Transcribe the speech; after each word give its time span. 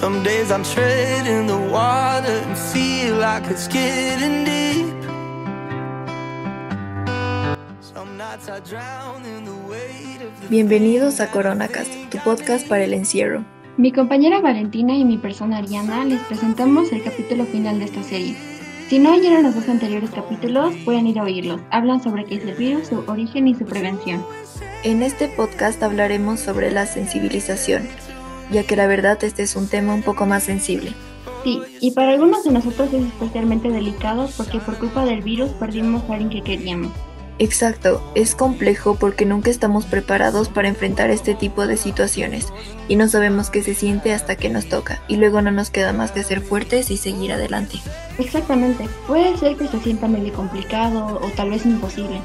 Some 0.00 0.22
days 0.22 0.50
I'm 0.50 0.62
treading 0.62 1.46
the 1.46 1.58
water 1.70 2.32
and 2.32 2.56
feel 2.56 3.16
like 3.18 3.44
it's 3.50 3.68
getting 3.68 4.44
deep. 4.46 4.86
Some 7.82 8.16
nights 8.16 8.48
I 8.48 8.60
drown 8.60 9.26
in 9.26 9.44
the 9.44 9.52
weight 9.68 10.22
of 10.22 10.32
the 10.40 10.48
Bienvenidos 10.48 11.20
a 11.20 11.30
CoronaCast, 11.30 11.92
tu 12.08 12.16
podcast 12.24 12.66
para 12.66 12.84
el 12.84 12.94
encierro. 12.94 13.44
Mi 13.76 13.92
compañera 13.92 14.40
Valentina 14.40 14.96
y 14.96 15.04
mi 15.04 15.18
persona 15.18 15.58
Ariana 15.58 16.06
les 16.06 16.20
presentamos 16.22 16.90
el 16.92 17.04
capítulo 17.04 17.44
final 17.44 17.78
de 17.78 17.84
esta 17.84 18.02
serie. 18.02 18.36
Si 18.88 18.98
no 18.98 19.12
oyeron 19.12 19.42
los 19.42 19.54
dos 19.54 19.68
anteriores 19.68 20.08
capítulos, 20.12 20.74
pueden 20.86 21.08
ir 21.08 21.18
a 21.18 21.24
oírlos. 21.24 21.60
Hablan 21.70 22.02
sobre 22.02 22.24
qué 22.24 22.36
es 22.36 22.44
el 22.44 22.54
virus, 22.54 22.88
su 22.88 23.04
origen 23.06 23.48
y 23.48 23.54
su 23.54 23.66
prevención. 23.66 24.24
En 24.82 25.02
este 25.02 25.28
podcast 25.28 25.82
hablaremos 25.82 26.40
sobre 26.40 26.70
la 26.70 26.86
sensibilización, 26.86 27.86
ya 28.50 28.64
que 28.64 28.76
la 28.76 28.86
verdad 28.86 29.22
este 29.22 29.42
es 29.42 29.56
un 29.56 29.68
tema 29.68 29.94
un 29.94 30.02
poco 30.02 30.26
más 30.26 30.42
sensible. 30.42 30.92
Sí, 31.44 31.60
y 31.80 31.92
para 31.92 32.10
algunos 32.10 32.44
de 32.44 32.50
nosotros 32.50 32.92
es 32.92 33.04
especialmente 33.04 33.70
delicado 33.70 34.28
porque 34.36 34.58
por 34.58 34.78
culpa 34.78 35.04
del 35.04 35.22
virus 35.22 35.50
perdimos 35.52 36.02
a 36.08 36.14
alguien 36.14 36.30
que 36.30 36.42
queríamos. 36.42 36.92
Exacto, 37.40 38.02
es 38.14 38.34
complejo 38.34 38.96
porque 38.96 39.24
nunca 39.24 39.50
estamos 39.50 39.86
preparados 39.86 40.50
para 40.50 40.68
enfrentar 40.68 41.08
este 41.08 41.34
tipo 41.34 41.66
de 41.66 41.78
situaciones 41.78 42.52
y 42.86 42.96
no 42.96 43.08
sabemos 43.08 43.48
qué 43.48 43.62
se 43.62 43.74
siente 43.74 44.12
hasta 44.12 44.36
que 44.36 44.50
nos 44.50 44.66
toca 44.66 45.00
y 45.08 45.16
luego 45.16 45.40
no 45.40 45.50
nos 45.50 45.70
queda 45.70 45.94
más 45.94 46.12
que 46.12 46.22
ser 46.22 46.42
fuertes 46.42 46.90
y 46.90 46.98
seguir 46.98 47.32
adelante. 47.32 47.78
Exactamente, 48.18 48.86
puede 49.06 49.38
ser 49.38 49.56
que 49.56 49.68
se 49.68 49.80
sienta 49.80 50.06
medio 50.06 50.34
complicado 50.34 51.18
o 51.22 51.30
tal 51.34 51.48
vez 51.48 51.64
imposible, 51.64 52.20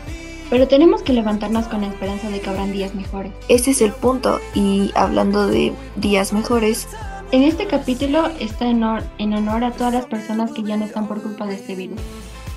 pero 0.50 0.68
tenemos 0.68 1.02
que 1.02 1.14
levantarnos 1.14 1.68
con 1.68 1.82
la 1.82 1.88
esperanza 1.88 2.30
de 2.30 2.40
que 2.40 2.50
habrán 2.50 2.72
días 2.72 2.94
mejores. 2.96 3.32
Ese 3.48 3.72
es 3.72 3.82
el 3.82 3.92
punto 3.92 4.40
y 4.54 4.92
hablando 4.96 5.48
de 5.48 5.74
días 5.96 6.34
mejores, 6.34 6.88
En 7.32 7.42
este 7.44 7.66
capítulo 7.66 8.30
está 8.40 8.68
en 8.68 8.84
honor, 8.84 9.04
en 9.18 9.34
honor 9.34 9.64
a 9.64 9.72
todas 9.72 9.94
las 9.94 10.06
personas 10.06 10.52
que 10.52 10.62
ya 10.64 10.78
no 10.78 10.86
están 10.86 11.08
por 11.08 11.22
culpa 11.22 11.46
de 11.48 11.56
este 11.56 11.76
virus. 11.76 12.00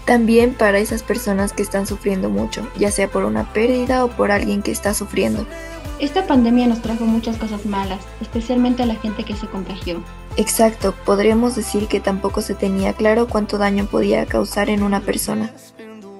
también 0.05 0.55
para 0.55 0.79
esas 0.79 1.03
personas 1.03 1.53
que 1.53 1.63
están 1.63 1.87
sufriendo 1.87 2.31
mucho, 2.31 2.67
ya 2.79 2.91
sea 2.91 3.09
por 3.09 3.25
una 3.25 3.53
pérdida 3.53 4.05
o 4.05 4.09
por 4.09 4.31
alguien 4.31 4.63
que 4.63 4.71
está 4.71 4.95
sufriendo. 4.95 5.47
Esta 5.99 6.27
pandemia 6.27 6.67
nos 6.67 6.81
trajo 6.81 7.05
muchas 7.05 7.37
cosas 7.37 7.67
malas, 7.67 7.99
especialmente 8.21 8.83
a 8.83 8.87
la 8.87 8.95
gente 8.95 9.25
que 9.25 9.35
se 9.37 9.47
contagió. 9.49 10.03
Exacto, 10.37 10.95
podríamos 11.05 11.57
decir 11.57 11.89
que 11.89 12.01
tampoco 12.01 12.41
se 12.41 12.55
tenía 12.55 12.93
claro 12.93 13.27
cuánto 13.27 13.59
daño 13.59 13.87
podía 13.87 14.25
causar 14.25 14.71
en 14.71 14.83
una 14.83 15.01
persona. 15.01 15.53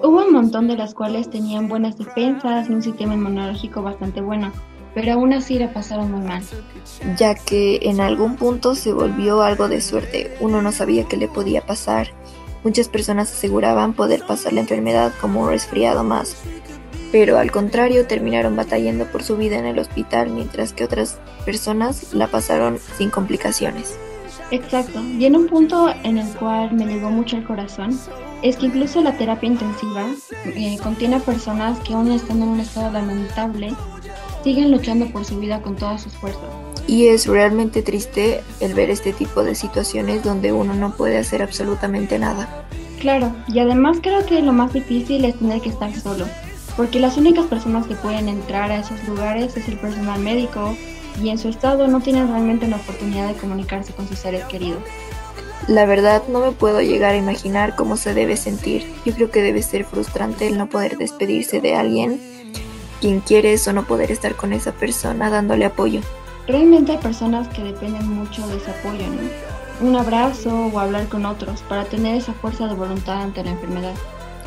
Hubo 0.01 0.25
un 0.25 0.31
montón 0.31 0.67
de 0.67 0.77
las 0.77 0.93
cuales 0.93 1.29
tenían 1.29 1.67
buenas 1.67 1.97
defensas 1.97 2.69
y 2.69 2.73
un 2.73 2.81
sistema 2.81 3.15
inmunológico 3.15 3.81
bastante 3.81 4.21
bueno, 4.21 4.53
pero 4.93 5.13
aún 5.13 5.33
así 5.33 5.59
la 5.59 5.73
pasaron 5.73 6.11
muy 6.11 6.25
mal. 6.25 6.41
ya 7.17 7.35
que 7.35 7.79
en 7.83 7.99
algún 7.99 8.37
punto 8.37 8.75
se 8.75 8.93
volvió 8.93 9.41
algo 9.41 9.67
de 9.67 9.81
suerte. 9.81 10.33
Uno 10.39 10.61
no 10.61 10.71
sabía 10.71 11.03
qué 11.05 11.17
le 11.17 11.27
podía 11.27 11.65
pasar. 11.65 12.07
Muchas 12.63 12.87
personas 12.87 13.31
aseguraban 13.31 13.93
poder 13.93 14.25
pasar 14.25 14.53
la 14.53 14.61
enfermedad 14.61 15.11
como 15.19 15.41
un 15.41 15.49
resfriado 15.49 16.03
más, 16.03 16.37
pero 17.11 17.37
al 17.37 17.51
contrario 17.51 18.05
terminaron 18.05 18.55
batallando 18.55 19.05
por 19.05 19.23
su 19.23 19.35
vida 19.35 19.57
en 19.57 19.65
el 19.65 19.79
hospital, 19.79 20.29
mientras 20.29 20.73
que 20.73 20.85
otras 20.85 21.19
personas 21.45 22.13
la 22.13 22.27
pasaron 22.27 22.79
sin 22.97 23.09
complicaciones. 23.09 23.97
Exacto, 24.51 25.01
y 25.01 25.25
en 25.25 25.35
un 25.35 25.47
punto 25.47 25.89
en 26.03 26.17
el 26.17 26.27
cual 26.35 26.73
me 26.73 26.85
llegó 26.85 27.09
mucho 27.09 27.37
al 27.37 27.45
corazón, 27.45 27.97
es 28.41 28.57
que 28.57 28.67
incluso 28.67 29.01
la 29.01 29.17
terapia 29.17 29.47
intensiva 29.47 30.05
eh, 30.45 30.77
contiene 30.81 31.17
a 31.17 31.19
personas 31.19 31.79
que 31.79 31.93
aún 31.93 32.11
estando 32.11 32.45
en 32.45 32.51
un 32.51 32.59
estado 32.59 32.91
lamentable, 32.91 33.73
siguen 34.43 34.71
luchando 34.71 35.07
por 35.07 35.25
su 35.25 35.39
vida 35.39 35.61
con 35.61 35.75
todas 35.75 36.01
sus 36.01 36.13
fuerzas. 36.13 36.43
Y 36.87 37.07
es 37.07 37.27
realmente 37.27 37.81
triste 37.81 38.41
el 38.59 38.73
ver 38.73 38.89
este 38.89 39.13
tipo 39.13 39.43
de 39.43 39.55
situaciones 39.55 40.23
donde 40.23 40.51
uno 40.51 40.73
no 40.73 40.95
puede 40.95 41.17
hacer 41.17 41.41
absolutamente 41.41 42.17
nada. 42.17 42.65
Claro, 42.99 43.33
y 43.47 43.59
además 43.59 43.99
creo 44.01 44.25
que 44.25 44.41
lo 44.41 44.53
más 44.53 44.73
difícil 44.73 45.23
es 45.25 45.37
tener 45.37 45.61
que 45.61 45.69
estar 45.69 45.93
solo, 45.95 46.25
porque 46.75 46.99
las 46.99 47.17
únicas 47.17 47.45
personas 47.45 47.87
que 47.87 47.95
pueden 47.95 48.27
entrar 48.27 48.71
a 48.71 48.79
esos 48.79 49.01
lugares 49.07 49.55
es 49.55 49.67
el 49.67 49.77
personal 49.77 50.19
médico 50.19 50.75
y 51.21 51.29
en 51.29 51.37
su 51.37 51.49
estado 51.49 51.87
no 51.87 52.01
tienen 52.01 52.27
realmente 52.27 52.67
la 52.67 52.77
oportunidad 52.77 53.27
de 53.27 53.35
comunicarse 53.35 53.93
con 53.93 54.07
sus 54.07 54.19
seres 54.19 54.43
queridos. 54.45 54.81
La 55.69 55.85
verdad 55.85 56.23
no 56.27 56.39
me 56.39 56.51
puedo 56.51 56.81
llegar 56.81 57.13
a 57.13 57.17
imaginar 57.17 57.75
cómo 57.75 57.95
se 57.95 58.15
debe 58.15 58.37
sentir. 58.37 58.91
Yo 59.05 59.13
creo 59.13 59.29
que 59.29 59.43
debe 59.43 59.61
ser 59.61 59.85
frustrante 59.85 60.47
el 60.47 60.57
no 60.57 60.67
poder 60.67 60.97
despedirse 60.97 61.61
de 61.61 61.75
alguien 61.75 62.19
quien 62.99 63.19
quieres 63.19 63.67
o 63.67 63.73
no 63.73 63.85
poder 63.85 64.09
estar 64.09 64.35
con 64.35 64.51
esa 64.51 64.71
persona 64.71 65.29
dándole 65.29 65.65
apoyo. 65.65 66.01
Realmente 66.47 66.93
hay 66.93 66.97
personas 66.97 67.47
que 67.49 67.61
dependen 67.61 68.09
mucho 68.09 68.47
de 68.47 68.57
ese 68.57 68.71
apoyo, 68.71 69.05
¿no? 69.09 69.87
Un 69.87 69.95
abrazo 69.95 70.71
o 70.73 70.79
hablar 70.79 71.07
con 71.07 71.27
otros 71.27 71.61
para 71.61 71.85
tener 71.85 72.15
esa 72.15 72.33
fuerza 72.33 72.65
de 72.65 72.73
voluntad 72.73 73.21
ante 73.21 73.43
la 73.43 73.51
enfermedad. 73.51 73.93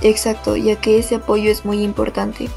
Exacto, 0.02 0.56
ya 0.56 0.74
que 0.74 0.98
ese 0.98 1.14
apoyo 1.14 1.52
es 1.52 1.64
muy 1.64 1.84
importante, 1.84 2.48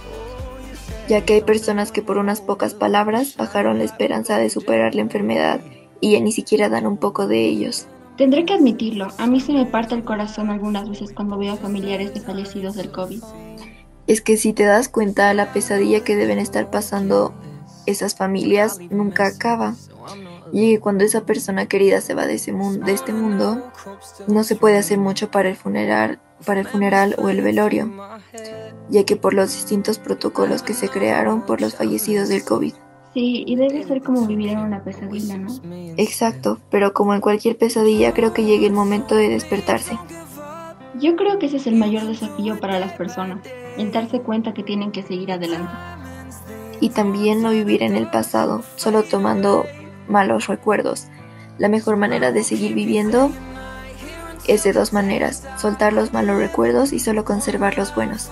ya 1.08 1.24
que 1.24 1.36
hay 1.36 1.42
personas 1.42 1.92
que 1.92 2.02
por 2.02 2.18
unas 2.18 2.42
pocas 2.42 2.74
palabras 2.74 3.38
bajaron 3.38 3.78
la 3.78 3.84
esperanza 3.84 4.40
de 4.40 4.50
superar 4.50 4.96
la 4.96 5.02
enfermedad 5.02 5.62
y 6.02 6.14
ya 6.14 6.20
ni 6.20 6.32
siquiera 6.32 6.68
dan 6.68 6.88
un 6.88 6.98
poco 6.98 7.28
de 7.28 7.46
ellos. 7.46 7.88
Tendré 8.18 8.46
que 8.46 8.54
admitirlo, 8.54 9.10
a 9.18 9.28
mí 9.28 9.42
se 9.42 9.52
me 9.52 9.66
parte 9.66 9.94
el 9.94 10.06
corazón 10.06 10.50
algunas 10.50 10.90
veces 10.90 11.12
cuando 11.14 11.38
veo 11.38 11.58
familiares 11.58 12.14
de 12.14 12.22
fallecidos 12.22 12.76
del 12.76 12.92
COVID. 12.92 13.22
Es 14.08 14.22
que 14.22 14.38
si 14.38 14.54
te 14.54 14.64
das 14.64 14.88
cuenta, 14.88 15.34
la 15.34 15.52
pesadilla 15.52 16.04
que 16.04 16.16
deben 16.16 16.40
estar 16.40 16.70
pasando 16.70 17.34
esas 17.86 18.16
familias 18.16 18.80
nunca 18.90 19.28
acaba. 19.28 19.76
Y 20.54 20.78
cuando 20.78 21.04
esa 21.04 21.26
persona 21.26 21.66
querida 21.66 22.00
se 22.02 22.14
va 22.14 22.26
de, 22.26 22.36
ese 22.36 22.54
mundo, 22.54 22.86
de 22.86 22.94
este 22.94 23.12
mundo, 23.12 23.72
no 24.28 24.44
se 24.44 24.56
puede 24.56 24.78
hacer 24.78 24.98
mucho 24.98 25.30
para 25.30 25.50
el 25.50 25.56
funeral, 25.56 26.20
para 26.46 26.62
el 26.62 26.68
funeral 26.68 27.16
o 27.18 27.30
el 27.30 27.42
velorio, 27.42 27.92
ya 28.90 29.04
que 29.04 29.16
por 29.16 29.34
los 29.34 29.52
distintos 29.54 30.00
protocolos 30.00 30.62
que 30.62 30.74
se 30.74 30.88
crearon 30.88 31.42
por 31.46 31.60
los 31.60 31.76
fallecidos 31.76 32.30
del 32.30 32.46
COVID. 32.46 32.74
Sí, 33.16 33.46
y 33.48 33.56
debe 33.56 33.82
ser 33.86 34.04
como 34.04 34.28
vivir 34.28 34.50
en 34.50 34.60
una 34.60 34.84
pesadilla, 34.84 35.38
¿no? 35.38 35.50
Exacto, 35.96 36.60
pero 36.70 36.94
como 36.94 37.16
en 37.16 37.22
cualquier 37.22 37.58
pesadilla, 37.58 38.14
creo 38.14 38.34
que 38.34 38.44
llega 38.44 38.68
el 38.68 38.74
momento 38.74 39.16
de 39.16 39.30
despertarse. 39.30 39.98
Yo 41.00 41.16
creo 41.16 41.40
que 41.40 41.46
ese 41.46 41.56
es 41.58 41.66
el 41.68 41.76
mayor 41.76 42.04
desafío 42.06 42.60
para 42.60 42.78
las 42.78 42.92
personas, 42.92 43.40
el 43.78 43.92
darse 43.94 44.20
cuenta 44.20 44.54
que 44.54 44.64
tienen 44.64 44.92
que 44.92 45.02
seguir 45.02 45.32
adelante. 45.32 45.72
y 46.82 46.90
también 46.90 47.42
no 47.42 47.52
vivir 47.52 47.84
en 47.84 47.96
el 47.96 48.10
pasado, 48.12 48.62
solo 48.76 49.04
tomando 49.04 49.64
malos 50.10 50.48
recuerdos. 50.48 51.08
La 51.58 51.70
mejor 51.70 51.96
manera 51.96 52.34
de 52.34 52.44
seguir 52.44 52.74
viviendo 52.76 53.32
es 54.46 54.64
de 54.64 54.74
dos 54.74 54.92
maneras, 54.92 55.42
soltar 55.58 55.94
los 55.94 56.12
malos 56.12 56.38
recuerdos 56.38 56.92
y 56.92 57.00
solo 57.00 57.24
conservar 57.24 57.78
los 57.78 57.96
buenos. 57.96 58.30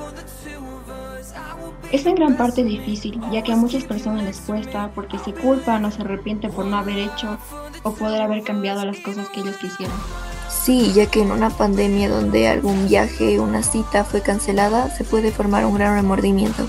Es 1.94 2.08
en 2.08 2.16
gran 2.16 2.36
parte 2.36 2.64
difícil, 2.64 3.22
ya 3.32 3.44
que 3.44 3.54
a 3.54 3.56
muchas 3.56 3.84
personas 3.84 4.24
les 4.24 4.40
cuesta 4.40 4.90
porque 4.96 5.20
se 5.20 5.32
culpan 5.32 5.86
o 5.86 5.92
se 5.92 6.02
arrepienten 6.02 6.52
por 6.52 6.66
no 6.66 6.78
haber 6.78 6.98
hecho 6.98 7.38
o 7.84 7.92
poder 7.92 8.20
haber 8.24 8.42
cambiado 8.42 8.84
las 8.84 8.98
cosas 8.98 9.30
que 9.30 9.42
ellos 9.42 9.58
quisieron. 9.58 9.96
Sí, 10.50 10.92
ya 10.96 11.06
que 11.06 11.22
en 11.22 11.30
una 11.30 11.52
pandemia 11.52 12.10
donde 12.10 12.48
algún 12.48 12.88
viaje 12.88 13.38
o 13.38 13.44
una 13.44 13.62
cita 13.62 14.04
fue 14.04 14.22
cancelada, 14.22 14.90
se 14.90 15.04
puede 15.04 15.32
formar 15.32 15.68
un 15.68 15.76
gran 15.76 15.94
remordimiento. 15.94 16.68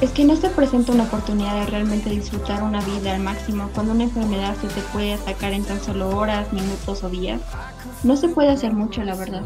Es 0.00 0.10
que 0.10 0.24
no 0.24 0.34
se 0.34 0.50
presenta 0.50 0.90
una 0.90 1.04
oportunidad 1.04 1.54
de 1.60 1.66
realmente 1.66 2.10
disfrutar 2.10 2.64
una 2.64 2.80
vida 2.80 3.14
al 3.14 3.22
máximo 3.22 3.70
cuando 3.72 3.92
una 3.92 4.02
enfermedad 4.02 4.56
se 4.60 4.66
te 4.66 4.80
puede 4.92 5.12
atacar 5.12 5.52
en 5.52 5.62
tan 5.62 5.80
solo 5.80 6.08
horas, 6.08 6.52
minutos 6.52 7.04
o 7.04 7.08
días. 7.08 7.40
No 8.02 8.16
se 8.16 8.28
puede 8.28 8.50
hacer 8.50 8.72
mucho, 8.72 9.04
la 9.04 9.14
verdad. 9.14 9.44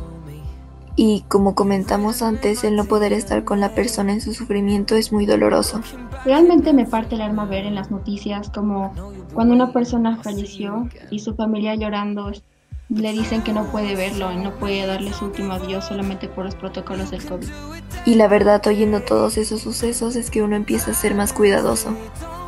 Y 0.97 1.25
como 1.29 1.55
comentamos 1.55 2.23
antes, 2.23 2.63
el 2.63 2.77
no 2.77 2.85
poder 2.85 3.13
estar 3.13 3.45
con 3.45 3.61
la 3.61 3.75
persona 3.75 4.13
en 4.13 4.21
su 4.21 4.33
sufrimiento 4.33 4.95
es 4.95 5.13
muy 5.13 5.27
doloroso. 5.27 5.81
Realmente 6.25 6.73
me 6.73 6.87
parte 6.87 7.17
el 7.17 7.23
alma 7.23 7.45
ver 7.47 7.67
en 7.67 7.75
las 7.75 7.91
noticias 7.91 8.49
como 8.51 8.93
cuando 9.33 9.55
una 9.55 9.73
persona 9.73 10.17
falleció 10.23 10.89
y 11.11 11.19
su 11.19 11.35
familia 11.35 11.75
llorando 11.75 12.31
le 12.89 13.13
dicen 13.13 13.43
que 13.43 13.53
no 13.53 13.65
puede 13.73 13.97
verlo 13.97 14.31
y 14.31 14.37
no 14.37 14.53
puede 14.53 14.87
darle 14.87 15.13
su 15.13 15.25
último 15.25 15.55
adiós 15.55 15.87
solamente 15.87 16.29
por 16.29 16.45
los 16.45 16.55
protocolos 16.55 17.11
del 17.11 17.25
COVID. 17.25 17.49
Y 18.07 18.15
la 18.15 18.29
verdad, 18.29 18.65
oyendo 18.67 19.01
todos 19.01 19.37
esos 19.39 19.63
sucesos, 19.63 20.17
es 20.17 20.31
que 20.31 20.43
uno 20.43 20.55
empieza 20.55 20.91
a 20.91 20.95
ser 20.95 21.15
más 21.15 21.33
cuidadoso. 21.33 21.97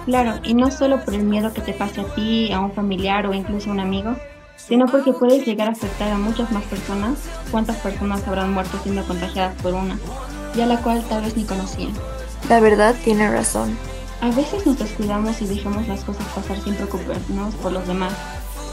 Claro, 0.05 0.35
y 0.45 0.55
no 0.55 0.71
solo 0.71 1.05
por 1.05 1.15
el 1.15 1.25
miedo 1.25 1.53
que 1.53 1.63
te 1.63 1.73
pase 1.73 2.03
a 2.03 2.15
ti, 2.15 2.53
a 2.53 2.61
un 2.61 2.73
familiar 2.73 3.27
o 3.27 3.35
incluso 3.35 3.71
a 3.71 3.73
un 3.73 3.81
amigo, 3.81 4.15
sino 4.67 4.87
porque 4.87 5.13
puedes 5.13 5.47
llegar 5.47 5.69
a 5.69 5.73
afectar 5.73 6.11
a 6.11 6.19
muchas 6.19 6.51
más 6.53 6.65
personas. 6.65 7.19
¿Cuántas 7.51 7.77
personas 7.77 8.27
habrán 8.27 8.53
muerto 8.53 8.79
siendo 8.83 9.05
contagiadas 9.05 9.55
por 9.63 9.75
una? 9.75 9.99
Y 10.55 10.61
a 10.61 10.67
la 10.67 10.81
cual 10.81 11.05
tal 11.09 11.23
vez 11.23 11.37
ni 11.37 11.45
conocían. 11.45 11.93
La 12.49 12.61
verdad 12.61 12.95
tiene 13.05 13.31
razón. 13.31 13.77
A 14.21 14.31
veces 14.31 14.67
nos 14.67 14.79
descuidamos 14.79 15.41
y 15.43 15.47
dejamos 15.47 15.87
las 15.89 16.03
cosas 16.05 16.27
pasar 16.35 16.61
sin 16.61 16.75
preocuparnos 16.75 17.55
por 17.57 17.73
los 17.73 17.87
demás, 17.87 18.13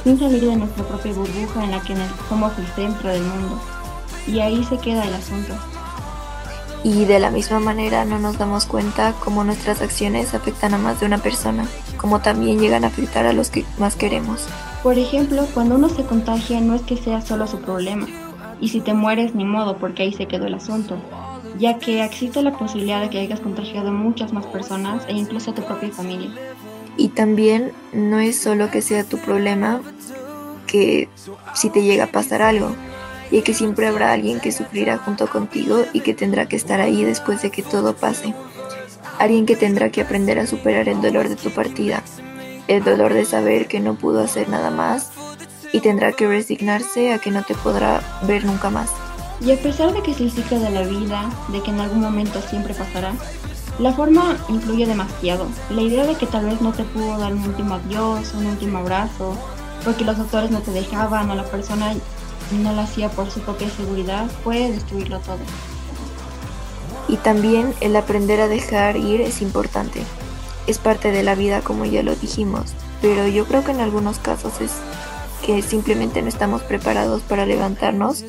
sin 0.03 0.17
salir 0.17 0.45
de 0.45 0.55
nuestra 0.55 0.83
propia 0.85 1.13
burbuja 1.13 1.63
en 1.63 1.71
la 1.71 1.81
que 1.81 1.95
somos 2.29 2.53
el 2.57 2.67
centro 2.67 3.09
del 3.09 3.23
mundo. 3.23 3.61
Y 4.25 4.39
ahí 4.39 4.63
se 4.63 4.77
queda 4.77 5.05
el 5.05 5.13
asunto. 5.13 5.53
Y 6.83 7.05
de 7.05 7.19
la 7.19 7.31
misma 7.31 7.59
manera 7.59 8.03
no 8.03 8.19
nos 8.19 8.37
damos 8.37 8.65
cuenta 8.65 9.13
cómo 9.23 9.43
nuestras 9.43 9.81
acciones 9.81 10.33
afectan 10.33 10.73
a 10.73 10.77
más 10.77 10.99
de 10.99 11.05
una 11.05 11.17
persona, 11.17 11.65
como 11.95 12.19
también 12.19 12.59
llegan 12.59 12.83
a 12.83 12.87
afectar 12.87 13.25
a 13.25 13.31
los 13.31 13.49
que 13.49 13.63
más 13.77 13.95
queremos. 13.95 14.45
Por 14.83 14.97
ejemplo, 14.97 15.47
cuando 15.53 15.75
uno 15.75 15.87
se 15.87 16.03
contagia 16.03 16.59
no 16.59 16.75
es 16.75 16.81
que 16.81 16.97
sea 16.97 17.21
solo 17.21 17.47
su 17.47 17.61
problema, 17.61 18.05
y 18.59 18.69
si 18.69 18.81
te 18.81 18.93
mueres 18.93 19.33
ni 19.33 19.45
modo 19.45 19.77
porque 19.77 20.03
ahí 20.03 20.13
se 20.13 20.27
quedó 20.27 20.47
el 20.47 20.55
asunto, 20.55 20.97
ya 21.57 21.79
que 21.79 22.03
existe 22.03 22.41
la 22.41 22.57
posibilidad 22.57 23.01
de 23.01 23.09
que 23.09 23.19
hayas 23.19 23.39
contagiado 23.39 23.89
a 23.89 23.93
muchas 23.93 24.33
más 24.33 24.45
personas 24.47 25.03
e 25.07 25.13
incluso 25.13 25.51
a 25.51 25.55
tu 25.55 25.63
propia 25.63 25.89
familia. 25.89 26.31
Y 26.97 27.09
también 27.09 27.71
no 27.93 28.19
es 28.19 28.39
solo 28.39 28.69
que 28.69 28.81
sea 28.81 29.03
tu 29.03 29.17
problema, 29.17 29.81
que 30.67 31.07
si 31.53 31.69
te 31.69 31.83
llega 31.83 32.05
a 32.05 32.11
pasar 32.11 32.41
algo, 32.41 32.75
y 33.33 33.41
que 33.41 33.55
siempre 33.55 33.87
habrá 33.87 34.13
alguien 34.13 34.39
que 34.39 34.51
sufrirá 34.51 34.99
junto 34.99 35.27
contigo 35.27 35.85
y 35.91 36.01
que 36.01 36.13
tendrá 36.13 36.47
que 36.47 36.55
estar 36.55 36.79
ahí 36.79 37.03
después 37.03 37.41
de 37.41 37.49
que 37.49 37.63
todo 37.63 37.95
pase. 37.95 38.35
Alguien 39.17 39.47
que 39.47 39.55
tendrá 39.55 39.89
que 39.89 40.01
aprender 40.01 40.37
a 40.37 40.45
superar 40.45 40.87
el 40.87 41.01
dolor 41.01 41.27
de 41.27 41.35
tu 41.35 41.49
partida, 41.49 42.03
el 42.67 42.83
dolor 42.83 43.11
de 43.11 43.25
saber 43.25 43.67
que 43.67 43.79
no 43.79 43.95
pudo 43.95 44.21
hacer 44.21 44.49
nada 44.49 44.69
más 44.69 45.09
y 45.71 45.79
tendrá 45.79 46.11
que 46.11 46.27
resignarse 46.27 47.11
a 47.11 47.17
que 47.17 47.31
no 47.31 47.41
te 47.41 47.55
podrá 47.55 48.01
ver 48.27 48.45
nunca 48.45 48.69
más. 48.69 48.91
Y 49.41 49.51
a 49.51 49.57
pesar 49.57 49.93
de 49.93 50.03
que 50.03 50.11
es 50.11 50.21
el 50.21 50.29
ciclo 50.29 50.59
de 50.59 50.69
la 50.69 50.83
vida, 50.83 51.27
de 51.47 51.63
que 51.63 51.71
en 51.71 51.79
algún 51.79 52.01
momento 52.01 52.39
siempre 52.39 52.75
pasará, 52.75 53.13
la 53.79 53.93
forma 53.93 54.37
influye 54.47 54.85
demasiado. 54.85 55.47
La 55.71 55.81
idea 55.81 56.05
de 56.05 56.13
que 56.13 56.27
tal 56.27 56.45
vez 56.45 56.61
no 56.61 56.71
te 56.71 56.83
pudo 56.83 57.17
dar 57.17 57.33
un 57.33 57.41
último 57.41 57.73
adiós, 57.73 58.31
un 58.37 58.45
último 58.45 58.77
abrazo, 58.77 59.35
porque 59.83 60.05
los 60.05 60.19
doctores 60.19 60.51
no 60.51 60.59
te 60.59 60.69
dejaban 60.69 61.31
o 61.31 61.35
la 61.35 61.45
persona 61.45 61.95
no 62.61 62.73
lo 62.73 62.81
hacía 62.81 63.09
por 63.09 63.31
su 63.31 63.39
propia 63.39 63.69
seguridad, 63.69 64.29
puede 64.43 64.71
destruirlo 64.71 65.19
todo. 65.19 65.39
Y 67.07 67.17
también 67.17 67.73
el 67.81 67.95
aprender 67.95 68.39
a 68.41 68.47
dejar 68.47 68.97
ir 68.97 69.21
es 69.21 69.41
importante. 69.41 70.01
Es 70.67 70.77
parte 70.77 71.11
de 71.11 71.23
la 71.23 71.35
vida 71.35 71.61
como 71.61 71.85
ya 71.85 72.03
lo 72.03 72.15
dijimos, 72.15 72.73
pero 73.01 73.27
yo 73.27 73.45
creo 73.45 73.63
que 73.63 73.71
en 73.71 73.81
algunos 73.81 74.19
casos 74.19 74.61
es 74.61 74.71
que 75.45 75.61
simplemente 75.61 76.21
no 76.21 76.29
estamos 76.29 76.61
preparados 76.63 77.21
para 77.21 77.45
levantarnos 77.45 78.23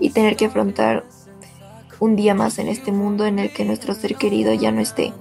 y 0.00 0.10
tener 0.10 0.36
que 0.36 0.46
afrontar 0.46 1.04
un 2.00 2.16
día 2.16 2.34
más 2.34 2.58
en 2.58 2.68
este 2.68 2.92
mundo 2.92 3.26
en 3.26 3.38
el 3.38 3.52
que 3.52 3.64
nuestro 3.64 3.94
ser 3.94 4.16
querido 4.16 4.52
ya 4.54 4.70
no 4.70 4.80
esté. 4.80 5.12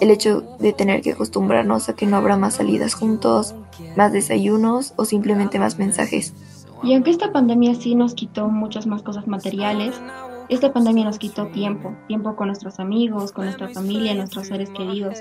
El 0.00 0.10
hecho 0.10 0.42
de 0.58 0.72
tener 0.72 1.02
que 1.02 1.12
acostumbrarnos 1.12 1.88
a 1.88 1.94
que 1.94 2.06
no 2.06 2.16
habrá 2.16 2.36
más 2.36 2.54
salidas 2.54 2.94
juntos, 2.94 3.54
más 3.96 4.12
desayunos 4.12 4.94
o 4.96 5.04
simplemente 5.04 5.58
más 5.58 5.78
mensajes. 5.78 6.32
Y 6.82 6.94
aunque 6.94 7.10
esta 7.10 7.32
pandemia 7.32 7.74
sí 7.74 7.94
nos 7.94 8.14
quitó 8.14 8.48
muchas 8.48 8.86
más 8.86 9.02
cosas 9.02 9.26
materiales, 9.26 10.00
esta 10.48 10.72
pandemia 10.72 11.04
nos 11.04 11.18
quitó 11.18 11.46
tiempo, 11.48 11.94
tiempo 12.08 12.34
con 12.36 12.48
nuestros 12.48 12.80
amigos, 12.80 13.32
con 13.32 13.44
nuestra 13.44 13.68
familia, 13.68 14.14
nuestros 14.14 14.48
seres 14.48 14.70
queridos. 14.70 15.18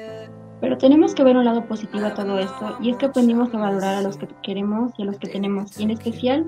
Pero 0.62 0.78
tenemos 0.78 1.14
que 1.14 1.24
ver 1.24 1.38
un 1.38 1.46
lado 1.46 1.66
positivo 1.66 2.06
a 2.06 2.14
todo 2.14 2.40
esto 2.40 2.78
y 2.82 2.90
es 2.90 2.98
que 2.98 3.06
aprendimos 3.06 3.54
a 3.54 3.58
valorar 3.58 3.96
a 3.96 4.02
los 4.02 4.18
que 4.18 4.28
queremos 4.42 4.92
y 4.98 5.04
a 5.04 5.06
los 5.06 5.18
que 5.18 5.30
tenemos, 5.30 5.80
y 5.80 5.84
en 5.84 5.92
especial 5.92 6.46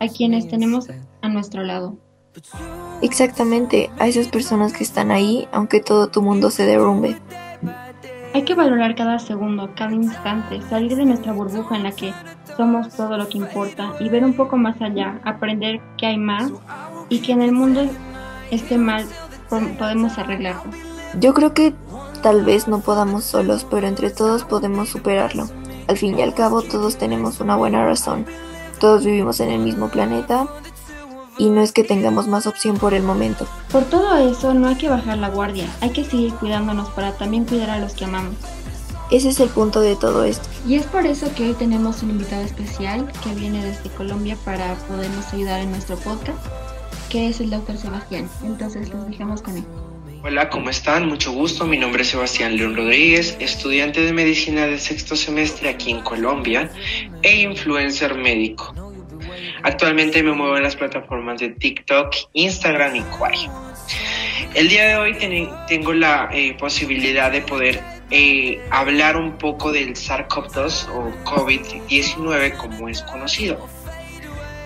a 0.00 0.08
quienes 0.08 0.48
tenemos 0.48 0.88
a 1.20 1.28
nuestro 1.28 1.62
lado. 1.62 1.96
Exactamente, 3.02 3.90
a 3.98 4.08
esas 4.08 4.28
personas 4.28 4.72
que 4.72 4.84
están 4.84 5.10
ahí, 5.10 5.46
aunque 5.52 5.80
todo 5.80 6.08
tu 6.08 6.22
mundo 6.22 6.50
se 6.50 6.64
derrumbe. 6.64 7.20
Hay 8.34 8.44
que 8.44 8.54
valorar 8.54 8.94
cada 8.94 9.18
segundo, 9.18 9.70
cada 9.76 9.92
instante, 9.92 10.62
salir 10.62 10.96
de 10.96 11.04
nuestra 11.04 11.32
burbuja 11.32 11.76
en 11.76 11.82
la 11.82 11.92
que 11.92 12.14
somos 12.56 12.88
todo 12.90 13.16
lo 13.16 13.28
que 13.28 13.38
importa 13.38 13.94
y 14.00 14.08
ver 14.08 14.24
un 14.24 14.34
poco 14.34 14.56
más 14.56 14.80
allá, 14.80 15.20
aprender 15.24 15.80
que 15.96 16.06
hay 16.06 16.18
más 16.18 16.50
y 17.08 17.20
que 17.20 17.32
en 17.32 17.42
el 17.42 17.52
mundo 17.52 17.82
esté 18.50 18.78
mal 18.78 19.06
podemos 19.78 20.18
arreglarlo. 20.18 20.70
Yo 21.18 21.34
creo 21.34 21.52
que 21.52 21.74
tal 22.22 22.44
vez 22.44 22.68
no 22.68 22.80
podamos 22.80 23.24
solos, 23.24 23.66
pero 23.68 23.86
entre 23.86 24.10
todos 24.10 24.44
podemos 24.44 24.88
superarlo. 24.88 25.46
Al 25.88 25.98
fin 25.98 26.18
y 26.18 26.22
al 26.22 26.34
cabo 26.34 26.62
todos 26.62 26.96
tenemos 26.96 27.40
una 27.40 27.56
buena 27.56 27.84
razón. 27.84 28.24
Todos 28.80 29.04
vivimos 29.04 29.40
en 29.40 29.50
el 29.50 29.60
mismo 29.60 29.88
planeta 29.88 30.46
y 31.38 31.50
no 31.50 31.60
es 31.60 31.72
que 31.72 31.84
tengamos 31.84 32.28
más 32.28 32.46
opción 32.46 32.78
por 32.78 32.94
el 32.94 33.02
momento. 33.02 33.46
Por 33.70 33.84
todo 33.84 34.16
eso 34.16 34.54
no 34.54 34.68
hay 34.68 34.76
que 34.76 34.88
bajar 34.88 35.18
la 35.18 35.28
guardia, 35.28 35.66
hay 35.80 35.90
que 35.90 36.04
seguir 36.04 36.32
cuidándonos 36.34 36.88
para 36.90 37.12
también 37.12 37.44
cuidar 37.44 37.70
a 37.70 37.78
los 37.78 37.94
que 37.94 38.04
amamos. 38.04 38.36
Ese 39.12 39.28
es 39.28 39.40
el 39.40 39.50
punto 39.50 39.82
de 39.82 39.94
todo 39.94 40.24
esto. 40.24 40.48
Y 40.66 40.76
es 40.76 40.86
por 40.86 41.04
eso 41.04 41.30
que 41.34 41.42
hoy 41.42 41.52
tenemos 41.52 42.02
un 42.02 42.08
invitado 42.08 42.42
especial 42.44 43.12
que 43.22 43.34
viene 43.38 43.62
desde 43.62 43.90
Colombia 43.90 44.38
para 44.42 44.74
podernos 44.88 45.30
ayudar 45.34 45.60
en 45.60 45.70
nuestro 45.70 45.98
podcast, 45.98 46.38
que 47.10 47.28
es 47.28 47.38
el 47.38 47.50
doctor 47.50 47.76
Sebastián. 47.76 48.26
Entonces 48.42 48.88
los 48.88 49.06
dejamos 49.06 49.42
con 49.42 49.58
él. 49.58 49.64
Hola, 50.24 50.48
¿cómo 50.48 50.70
están? 50.70 51.08
Mucho 51.08 51.30
gusto. 51.30 51.66
Mi 51.66 51.76
nombre 51.76 52.04
es 52.04 52.08
Sebastián 52.08 52.56
León 52.56 52.74
Rodríguez, 52.74 53.36
estudiante 53.38 54.00
de 54.00 54.14
medicina 54.14 54.66
de 54.66 54.78
sexto 54.78 55.14
semestre 55.14 55.68
aquí 55.68 55.90
en 55.90 56.00
Colombia 56.00 56.70
e 57.20 57.42
influencer 57.42 58.14
médico. 58.14 58.72
Actualmente 59.62 60.22
me 60.22 60.32
muevo 60.32 60.56
en 60.56 60.62
las 60.62 60.74
plataformas 60.74 61.38
de 61.38 61.50
TikTok, 61.50 62.14
Instagram 62.32 62.96
y 62.96 63.02
Quai. 63.02 63.50
El 64.54 64.70
día 64.70 64.84
de 64.86 64.96
hoy 64.96 65.48
tengo 65.68 65.92
la 65.92 66.30
eh, 66.32 66.56
posibilidad 66.58 67.30
de 67.30 67.42
poder 67.42 67.91
eh, 68.14 68.62
hablar 68.70 69.16
un 69.16 69.38
poco 69.38 69.72
del 69.72 69.94
SARS-CoV-2 69.94 70.88
o 70.90 71.24
COVID-19 71.24 72.58
como 72.58 72.90
es 72.90 73.00
conocido. 73.02 73.66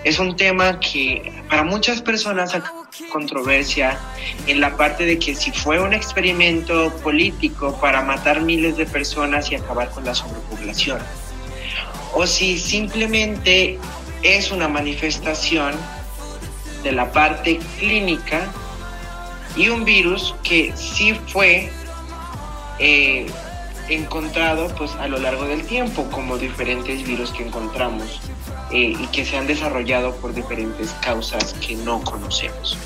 Es 0.03 0.19
un 0.19 0.35
tema 0.35 0.81
que 0.81 1.31
para 1.49 1.63
muchas 1.63 2.01
personas 2.01 2.53
controversia 3.11 3.97
en 4.47 4.59
la 4.59 4.75
parte 4.75 5.05
de 5.05 5.17
que 5.17 5.33
si 5.33 5.51
fue 5.51 5.79
un 5.79 5.93
experimento 5.93 6.93
político 6.97 7.79
para 7.79 8.01
matar 8.01 8.41
miles 8.41 8.75
de 8.75 8.85
personas 8.85 9.49
y 9.49 9.55
acabar 9.55 9.89
con 9.91 10.03
la 10.03 10.13
sobrepoblación, 10.13 10.99
o 12.13 12.27
si 12.27 12.59
simplemente 12.59 13.79
es 14.23 14.51
una 14.51 14.67
manifestación 14.67 15.73
de 16.83 16.91
la 16.91 17.13
parte 17.13 17.59
clínica 17.79 18.45
y 19.55 19.69
un 19.69 19.85
virus 19.85 20.35
que 20.43 20.73
sí 20.75 21.17
fue 21.27 21.71
eh, 22.79 23.27
encontrado 23.89 24.73
pues 24.75 24.91
a 24.95 25.07
lo 25.07 25.17
largo 25.17 25.45
del 25.45 25.65
tiempo 25.65 26.09
como 26.11 26.37
diferentes 26.37 27.05
virus 27.07 27.31
que 27.31 27.43
encontramos 27.43 28.19
eh, 28.71 28.93
y 28.99 29.07
que 29.07 29.25
se 29.25 29.37
han 29.37 29.47
desarrollado 29.47 30.15
por 30.17 30.33
diferentes 30.33 30.91
causas 31.01 31.53
que 31.65 31.75
no 31.75 32.01
conocemos. 32.01 32.77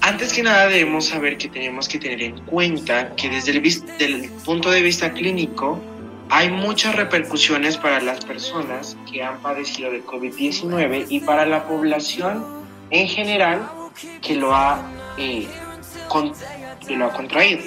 Antes 0.00 0.32
que 0.32 0.42
nada 0.42 0.68
debemos 0.68 1.06
saber 1.06 1.36
que 1.36 1.48
tenemos 1.48 1.88
que 1.88 1.98
tener 1.98 2.22
en 2.22 2.38
cuenta 2.46 3.14
que 3.14 3.28
desde 3.28 3.50
el 3.98 4.30
punto 4.44 4.70
de 4.70 4.80
vista 4.80 5.12
clínico 5.12 5.80
hay 6.30 6.50
muchas 6.50 6.94
repercusiones 6.94 7.76
para 7.76 8.00
las 8.00 8.24
personas 8.24 8.96
que 9.10 9.22
han 9.22 9.38
padecido 9.40 9.90
de 9.90 10.04
COVID-19 10.04 11.06
y 11.08 11.20
para 11.20 11.46
la 11.46 11.66
población 11.66 12.44
en 12.90 13.08
general 13.08 13.68
que 14.22 14.36
lo 14.36 14.54
ha, 14.54 14.82
eh, 15.16 15.46
lo 16.88 17.06
ha 17.06 17.12
contraído. 17.12 17.62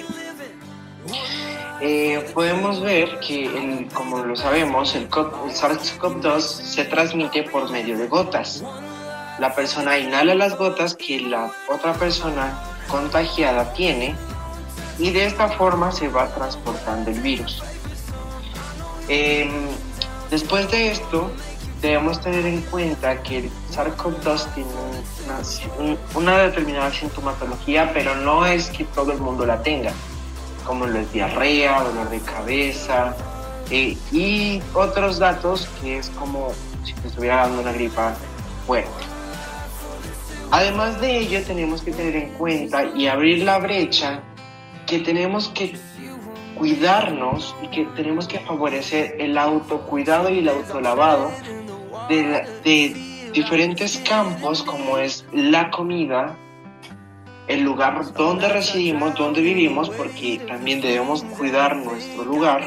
Eh, 1.84 2.24
podemos 2.32 2.80
ver 2.80 3.18
que, 3.18 3.88
como 3.92 4.18
lo 4.18 4.36
sabemos, 4.36 4.94
el, 4.94 5.02
el 5.02 5.08
SARS-CoV-2 5.08 6.40
se 6.40 6.84
transmite 6.84 7.42
por 7.42 7.68
medio 7.72 7.98
de 7.98 8.06
gotas. 8.06 8.62
La 9.40 9.52
persona 9.52 9.98
inhala 9.98 10.36
las 10.36 10.56
gotas 10.56 10.94
que 10.94 11.18
la 11.18 11.50
otra 11.68 11.92
persona 11.94 12.56
contagiada 12.86 13.72
tiene 13.72 14.14
y 14.96 15.10
de 15.10 15.26
esta 15.26 15.48
forma 15.48 15.90
se 15.90 16.06
va 16.06 16.32
transportando 16.32 17.10
el 17.10 17.20
virus. 17.20 17.60
Em, 19.08 19.50
después 20.30 20.70
de 20.70 20.92
esto, 20.92 21.32
debemos 21.80 22.20
tener 22.20 22.46
en 22.46 22.60
cuenta 22.62 23.20
que 23.24 23.38
el 23.38 23.50
SARS-CoV-2 23.74 24.54
tiene 24.54 24.70
una, 26.14 26.38
determinada 26.38 26.92
sintomatología, 26.92 27.92
pero 27.92 28.14
no 28.14 28.46
es 28.46 28.70
que 28.70 28.84
todo 28.84 29.10
el 29.10 29.18
mundo 29.18 29.44
la 29.44 29.60
tenga, 29.64 29.92
como 30.64 30.86
lo 30.86 30.98
es 30.98 31.12
diarrea, 31.12 31.82
dolor 31.82 32.10
de 32.10 32.20
cabeza 32.20 33.16
eh, 33.70 33.96
y 34.10 34.62
otros 34.74 35.18
datos 35.18 35.68
que 35.80 35.98
es 35.98 36.10
como 36.10 36.52
si 36.84 36.92
te 36.94 37.08
estuviera 37.08 37.36
dando 37.36 37.62
una 37.62 37.72
gripa 37.72 38.14
fuerte. 38.66 38.90
Además 40.50 41.00
de 41.00 41.18
ello, 41.18 41.42
tenemos 41.44 41.80
que 41.80 41.92
tener 41.92 42.14
en 42.14 42.28
cuenta 42.34 42.84
y 42.94 43.06
abrir 43.06 43.42
la 43.42 43.58
brecha 43.58 44.20
que 44.86 44.98
tenemos 44.98 45.48
que 45.48 45.78
cuidarnos 46.58 47.56
y 47.62 47.68
que 47.68 47.86
tenemos 47.96 48.28
que 48.28 48.38
favorecer 48.40 49.16
el 49.18 49.38
autocuidado 49.38 50.28
y 50.28 50.40
el 50.40 50.48
autolavado 50.50 51.30
de, 52.08 52.46
de 52.62 53.30
diferentes 53.32 53.96
campos 54.06 54.62
como 54.62 54.98
es 54.98 55.24
la 55.32 55.70
comida, 55.70 56.36
el 57.48 57.62
lugar 57.62 58.12
donde 58.14 58.48
residimos, 58.48 59.14
donde 59.14 59.40
vivimos, 59.40 59.90
porque 59.90 60.40
también 60.46 60.80
debemos 60.80 61.22
cuidar 61.24 61.76
nuestro 61.76 62.24
lugar 62.24 62.64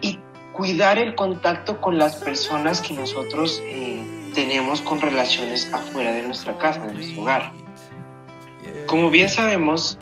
y 0.00 0.18
cuidar 0.52 0.98
el 0.98 1.14
contacto 1.14 1.80
con 1.80 1.98
las 1.98 2.16
personas 2.16 2.80
que 2.80 2.94
nosotros 2.94 3.62
eh, 3.64 4.30
tenemos 4.34 4.80
con 4.82 5.00
relaciones 5.00 5.72
afuera 5.72 6.12
de 6.12 6.22
nuestra 6.22 6.56
casa, 6.58 6.86
de 6.86 6.94
nuestro 6.94 7.22
hogar. 7.22 7.52
Como 8.86 9.10
bien 9.10 9.28
sabemos, 9.28 9.98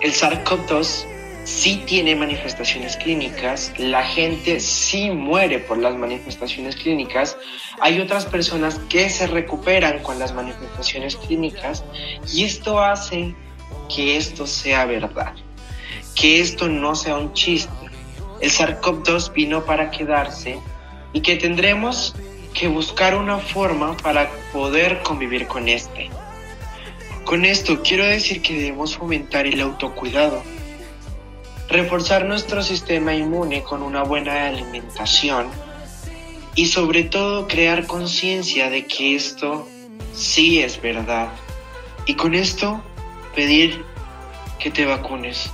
el 0.00 0.12
SARS-CoV-2 0.12 1.19
sí 1.44 1.82
tiene 1.86 2.14
manifestaciones 2.14 2.96
clínicas, 2.96 3.72
la 3.78 4.04
gente 4.04 4.60
sí 4.60 5.10
muere 5.10 5.58
por 5.58 5.78
las 5.78 5.96
manifestaciones 5.96 6.76
clínicas, 6.76 7.36
hay 7.80 8.00
otras 8.00 8.26
personas 8.26 8.78
que 8.88 9.08
se 9.08 9.26
recuperan 9.26 10.00
con 10.00 10.18
las 10.18 10.34
manifestaciones 10.34 11.16
clínicas 11.16 11.84
y 12.32 12.44
esto 12.44 12.80
hace 12.80 13.34
que 13.94 14.16
esto 14.16 14.46
sea 14.46 14.84
verdad, 14.84 15.34
que 16.14 16.40
esto 16.40 16.68
no 16.68 16.94
sea 16.94 17.16
un 17.16 17.32
chiste. 17.32 17.70
El 18.40 18.50
SARS-CoV-2 18.50 19.32
vino 19.32 19.64
para 19.64 19.90
quedarse 19.90 20.58
y 21.12 21.20
que 21.20 21.36
tendremos 21.36 22.14
que 22.54 22.68
buscar 22.68 23.14
una 23.14 23.38
forma 23.38 23.96
para 23.98 24.30
poder 24.52 25.02
convivir 25.02 25.46
con 25.46 25.68
este. 25.68 26.10
Con 27.24 27.44
esto 27.44 27.82
quiero 27.82 28.04
decir 28.04 28.42
que 28.42 28.54
debemos 28.54 28.96
fomentar 28.96 29.46
el 29.46 29.60
autocuidado 29.60 30.42
reforzar 31.70 32.26
nuestro 32.26 32.62
sistema 32.62 33.14
inmune 33.14 33.62
con 33.62 33.82
una 33.82 34.02
buena 34.02 34.48
alimentación 34.48 35.48
y 36.54 36.66
sobre 36.66 37.04
todo 37.04 37.46
crear 37.46 37.86
conciencia 37.86 38.68
de 38.70 38.86
que 38.86 39.14
esto 39.14 39.68
sí 40.12 40.60
es 40.60 40.80
verdad. 40.82 41.28
Y 42.06 42.14
con 42.14 42.34
esto 42.34 42.82
pedir 43.34 43.84
que 44.58 44.70
te 44.70 44.84
vacunes. 44.84 45.50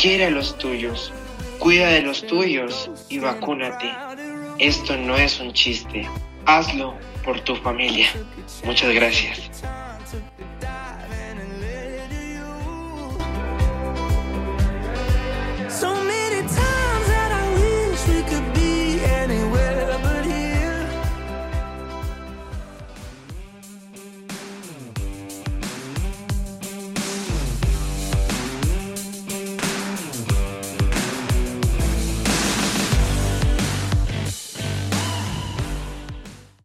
Quiere 0.00 0.26
a 0.26 0.30
los 0.30 0.56
tuyos, 0.56 1.12
cuida 1.58 1.88
de 1.88 2.02
los 2.02 2.26
tuyos 2.26 2.90
y 3.08 3.18
vacúnate. 3.18 3.92
Esto 4.58 4.96
no 4.96 5.16
es 5.16 5.40
un 5.40 5.52
chiste. 5.52 6.08
Hazlo 6.46 6.94
por 7.24 7.40
tu 7.40 7.56
familia. 7.56 8.08
Muchas 8.64 8.94
gracias. 8.94 9.50